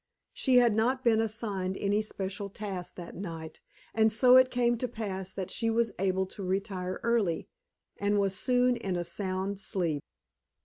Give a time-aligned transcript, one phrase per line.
[0.33, 3.61] She had not been assigned any special task that night,
[3.93, 7.49] and so it came to pass that she was able to retire early,
[7.99, 10.01] and was soon in a sound sleep.